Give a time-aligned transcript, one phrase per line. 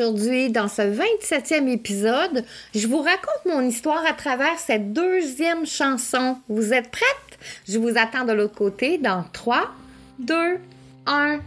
[0.00, 6.38] Aujourd'hui, dans ce 27e épisode, je vous raconte mon histoire à travers cette deuxième chanson.
[6.48, 7.38] Vous êtes prêtes?
[7.68, 9.70] Je vous attends de l'autre côté dans 3,
[10.20, 10.34] 2,
[11.04, 11.40] 1.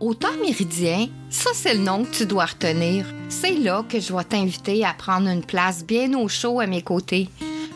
[0.00, 3.04] Au temps méridien, ça c'est le nom que tu dois retenir.
[3.28, 6.80] C'est là que je vais t'inviter à prendre une place bien au chaud à mes
[6.80, 7.28] côtés.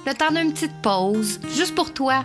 [0.06, 2.24] Le temps d'une petite pause, juste pour toi.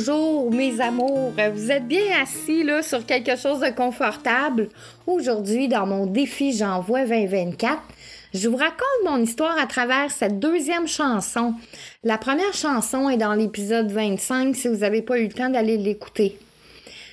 [0.00, 4.70] Bonjour mes amours, vous êtes bien assis là sur quelque chose de confortable?
[5.06, 7.82] Aujourd'hui, dans mon défi J'envoie 2024,
[8.32, 11.54] je vous raconte mon histoire à travers cette deuxième chanson.
[12.02, 15.76] La première chanson est dans l'épisode 25 si vous n'avez pas eu le temps d'aller
[15.76, 16.38] l'écouter.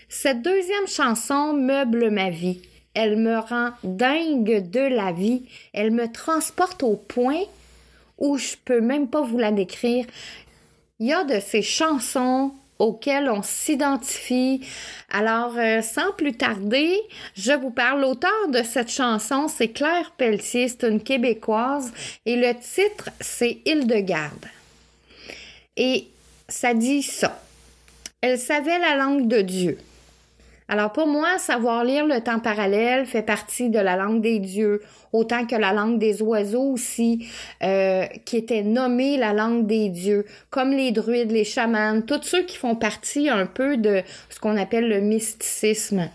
[0.07, 2.61] Cette deuxième chanson meuble ma vie.
[2.93, 5.43] Elle me rend dingue de la vie.
[5.73, 7.43] Elle me transporte au point
[8.17, 10.05] où je peux même pas vous la décrire.
[10.99, 14.61] Il y a de ces chansons auxquelles on s'identifie.
[15.11, 16.99] Alors, euh, sans plus tarder,
[17.35, 18.01] je vous parle.
[18.01, 21.91] L'auteur de cette chanson, c'est Claire Pelletier, c'est une Québécoise,
[22.25, 24.45] et le titre, c'est Hildegarde.
[25.75, 26.07] Et
[26.49, 27.39] ça dit ça.
[28.21, 29.77] Elle savait la langue de Dieu.
[30.69, 34.81] Alors pour moi, savoir lire le temps parallèle fait partie de la langue des dieux,
[35.13, 37.25] autant que la langue des oiseaux aussi,
[37.63, 42.43] euh, qui était nommée la langue des dieux, comme les druides, les chamans, tous ceux
[42.43, 46.09] qui font partie un peu de ce qu'on appelle le mysticisme.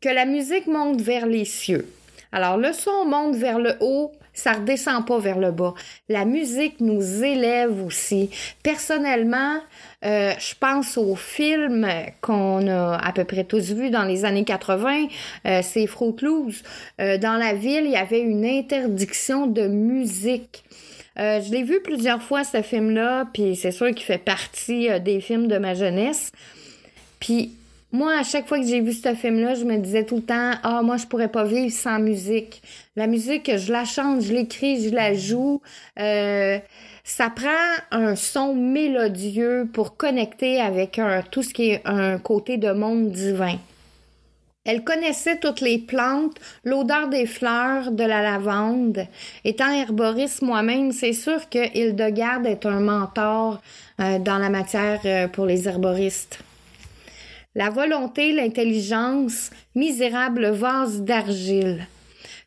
[0.00, 1.86] Que la musique monte vers les cieux.
[2.32, 5.74] Alors le son monte vers le haut, ça redescend pas vers le bas.
[6.08, 8.30] La musique nous élève aussi.
[8.62, 9.60] Personnellement,
[10.04, 11.88] euh, je pense au film
[12.20, 15.06] qu'on a à peu près tous vu dans les années 80,
[15.46, 16.14] euh, c'est Fruit
[17.00, 20.64] euh, dans la ville, il y avait une interdiction de musique.
[21.16, 25.46] je l'ai vu plusieurs fois ce film-là, puis c'est sûr qu'il fait partie des films
[25.46, 26.32] de ma jeunesse.
[27.20, 27.54] Puis
[27.94, 30.50] moi, à chaque fois que j'ai vu ce film-là, je me disais tout le temps,
[30.64, 32.60] ah, moi, je pourrais pas vivre sans musique.
[32.96, 35.62] La musique, je la chante, je l'écris, je la joue.
[36.00, 36.58] Euh,
[37.04, 37.48] ça prend
[37.92, 41.00] un son mélodieux pour connecter avec
[41.30, 43.58] tout ce qui est un côté de monde divin.
[44.64, 49.06] Elle connaissait toutes les plantes, l'odeur des fleurs, de la lavande.
[49.44, 53.60] Étant herboriste moi-même, c'est sûr que Hildegarde est un mentor
[54.00, 56.42] euh, dans la matière euh, pour les herboristes.
[57.56, 61.86] La volonté, l'intelligence, misérable vase d'argile.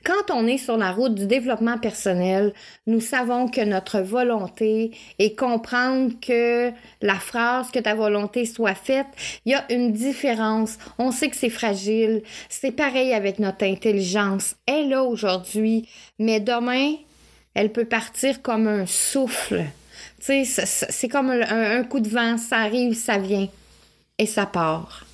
[0.04, 2.54] Quand on est sur la route du développement personnel,
[2.88, 6.72] nous savons que notre volonté et comprendre que
[7.02, 9.08] la phrase que ta volonté soit faite,
[9.46, 10.78] il y a une différence.
[10.98, 12.22] On sait que c'est fragile.
[12.50, 14.56] C'est pareil avec notre intelligence.
[14.66, 15.88] Elle est là aujourd'hui,
[16.20, 16.96] mais demain,
[17.54, 19.64] elle peut partir comme un souffle.
[20.20, 23.48] Tu sais, c'est comme un, un coup de vent, ça arrive, ça vient
[24.18, 25.06] et ça part.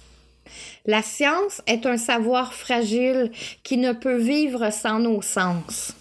[0.86, 3.32] La science est un savoir fragile
[3.64, 5.94] qui ne peut vivre sans nos sens.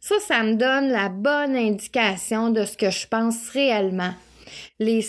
[0.00, 4.14] Ça, ça me donne la bonne indication de ce que je pense réellement.
[4.78, 5.02] Les,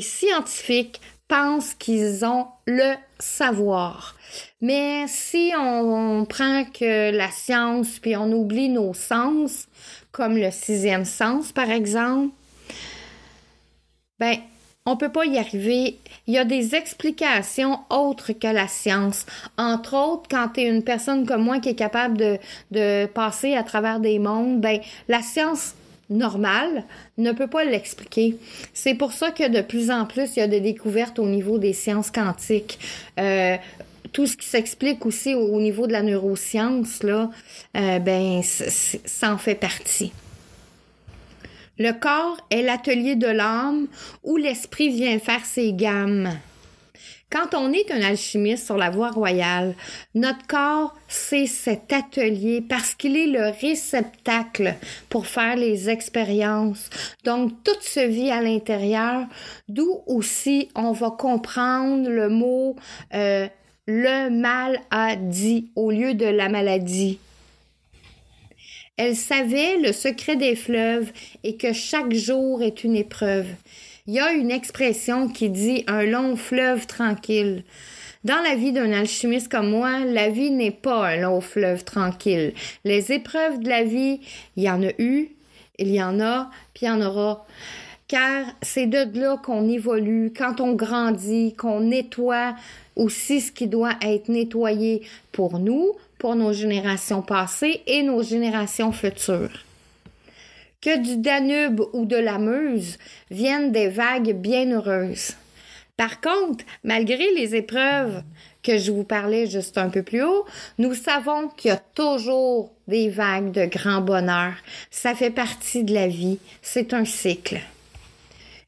[0.00, 4.16] scientifiques pensent qu'ils ont le savoir.
[4.60, 9.66] Mais si on, prend que la science, puis on oublie nos sens,
[10.12, 12.32] comme le sixième sens par exemple,
[14.18, 14.38] ben,
[14.86, 15.98] on peut pas y arriver.
[16.26, 19.24] Il y a des explications autres que la science.
[19.56, 22.38] Entre autres, quand tu es une personne comme moi qui est capable de,
[22.70, 25.74] de passer à travers des mondes, ben, la science
[26.10, 26.84] normale
[27.16, 28.36] ne peut pas l'expliquer.
[28.74, 31.56] C'est pour ça que de plus en plus, il y a des découvertes au niveau
[31.58, 32.78] des sciences quantiques.
[33.18, 33.56] Euh,
[34.12, 37.30] tout ce qui s'explique aussi au, niveau de la neuroscience, là,
[37.76, 40.12] euh, ben, ça en fait partie.
[41.78, 43.88] Le corps est l'atelier de l'âme
[44.22, 46.30] où l'esprit vient faire ses gammes.
[47.30, 49.74] Quand on est un alchimiste sur la voie royale,
[50.14, 54.76] notre corps, c'est cet atelier parce qu'il est le réceptacle
[55.08, 56.90] pour faire les expériences.
[57.24, 59.26] Donc, tout se vit à l'intérieur,
[59.68, 62.76] d'où aussi on va comprendre le mot
[63.14, 63.48] euh,
[63.86, 67.18] le mal a dit au lieu de la maladie.
[68.96, 71.10] Elle savait le secret des fleuves
[71.42, 73.48] et que chaque jour est une épreuve.
[74.06, 77.64] Il y a une expression qui dit un long fleuve tranquille.
[78.22, 82.54] Dans la vie d'un alchimiste comme moi, la vie n'est pas un long fleuve tranquille.
[82.84, 84.20] Les épreuves de la vie,
[84.56, 85.30] il y en a eu,
[85.78, 87.44] il y en a, puis il y en aura.
[88.06, 92.54] Car c'est de là qu'on évolue, quand on grandit, qu'on nettoie
[92.94, 95.02] aussi ce qui doit être nettoyé
[95.32, 95.92] pour nous,
[96.24, 99.62] pour nos générations passées et nos générations futures.
[100.80, 102.96] Que du Danube ou de la Meuse
[103.30, 105.34] viennent des vagues bien heureuses.
[105.98, 108.22] Par contre, malgré les épreuves
[108.62, 110.46] que je vous parlais juste un peu plus haut,
[110.78, 114.54] nous savons qu'il y a toujours des vagues de grand bonheur.
[114.90, 116.38] Ça fait partie de la vie.
[116.62, 117.60] C'est un cycle.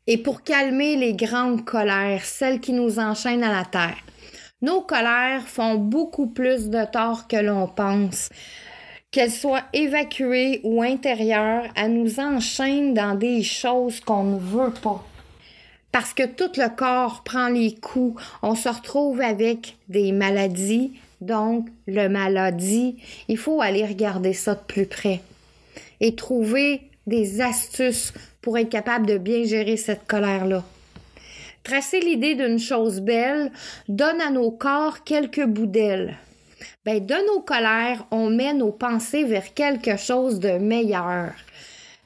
[0.06, 3.96] Et pour calmer les grandes colères, celles qui nous enchaînent à la terre,
[4.62, 8.30] nos colères font beaucoup plus de tort que l'on pense.
[9.10, 15.04] Qu'elles soient évacuées ou intérieures, elles nous enchaînent dans des choses qu'on ne veut pas.
[15.92, 21.68] Parce que tout le corps prend les coups, on se retrouve avec des maladies, donc
[21.86, 22.96] le maladie.
[23.28, 25.20] Il faut aller regarder ça de plus près
[26.00, 28.12] et trouver des astuces
[28.42, 30.64] pour être capable de bien gérer cette colère-là.
[31.66, 33.50] Tracer l'idée d'une chose belle
[33.88, 36.16] donne à nos corps quelques bouts d'ailes.
[36.84, 41.32] Ben, de nos colères, on met nos pensées vers quelque chose de meilleur.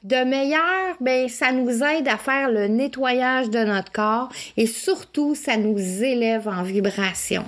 [0.01, 5.35] De meilleur, ben, ça nous aide à faire le nettoyage de notre corps et surtout,
[5.35, 7.43] ça nous élève en vibration.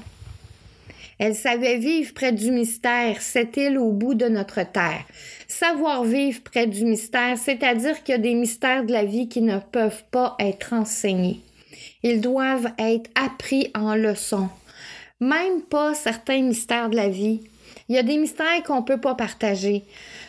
[1.17, 5.03] Elle savait vivre près du mystère, cette île au bout de notre terre.
[5.47, 9.41] Savoir vivre près du mystère, c'est-à-dire qu'il y a des mystères de la vie qui
[9.41, 11.41] ne peuvent pas être enseignés.
[12.03, 14.49] Ils doivent être appris en leçons.
[15.19, 17.41] Même pas certains mystères de la vie.
[17.87, 19.83] Il y a des mystères qu'on ne peut pas partager.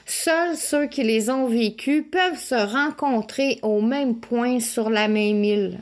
[0.06, 5.42] Seuls ceux qui les ont vécus peuvent se rencontrer au même point sur la même
[5.42, 5.80] île.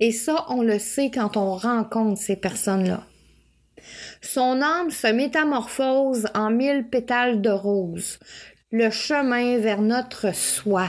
[0.00, 3.04] Et ça, on le sait quand on rencontre ces personnes-là.
[4.20, 8.18] Son âme se métamorphose en mille pétales de rose,
[8.70, 10.88] le chemin vers notre soi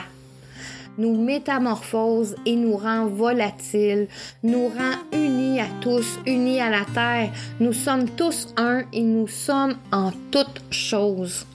[0.98, 4.08] nous métamorphose et nous rend volatiles,
[4.44, 7.32] nous rend unis à tous, unis à la terre.
[7.60, 11.46] Nous sommes tous un et nous sommes en toutes choses.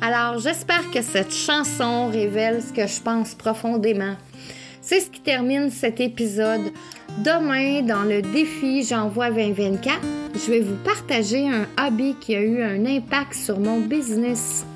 [0.00, 4.16] Alors j'espère que cette chanson révèle ce que je pense profondément.
[4.80, 6.72] C'est ce qui termine cet épisode.
[7.18, 10.00] Demain, dans le défi J'envoie 2024,
[10.34, 14.66] je vais vous partager un hobby qui a eu un impact sur mon business.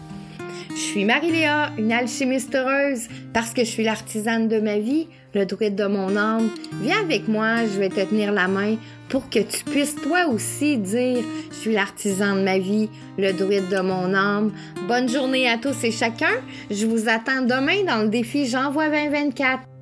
[0.97, 5.75] Suis Marie-Léa, une alchimiste heureuse, parce que je suis l'artisane de ma vie, le druide
[5.75, 6.49] de mon âme.
[6.81, 8.77] Viens avec moi, je vais te tenir la main
[9.11, 12.89] pour que tu puisses toi aussi dire Je suis l'artisan de ma vie,
[13.19, 14.55] le druide de mon âme.
[14.89, 16.41] Bonne journée à tous et chacun.
[16.71, 19.76] Je vous attends demain dans le défi J'envoie 2024.